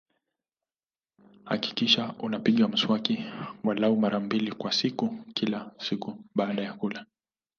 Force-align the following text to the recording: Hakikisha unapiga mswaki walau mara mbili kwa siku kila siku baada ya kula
Hakikisha 1.45 2.13
unapiga 2.19 2.67
mswaki 2.67 3.25
walau 3.63 3.97
mara 3.97 4.19
mbili 4.19 4.51
kwa 4.51 4.71
siku 4.71 5.17
kila 5.33 5.71
siku 5.79 6.17
baada 6.35 6.61
ya 6.63 6.73
kula 6.73 7.05